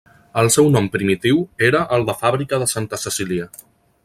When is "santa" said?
2.77-3.05